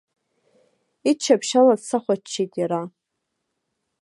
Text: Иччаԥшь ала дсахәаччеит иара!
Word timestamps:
Иччаԥшь 1.09 1.53
ала 1.59 1.75
дсахәаччеит 1.79 2.53
иара! 2.61 2.81